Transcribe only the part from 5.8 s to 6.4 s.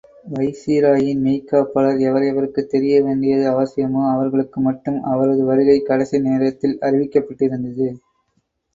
கடைசி